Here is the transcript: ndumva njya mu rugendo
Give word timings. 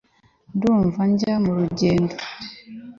ndumva 0.55 1.01
njya 1.11 1.33
mu 1.43 1.51
rugendo 1.57 2.13